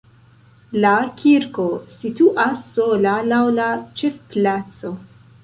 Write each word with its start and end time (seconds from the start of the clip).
La 0.85 0.93
kirko 1.19 1.65
situas 1.97 2.65
sola 2.79 3.13
laŭ 3.29 3.43
la 3.61 3.69
ĉefplaco. 4.01 4.95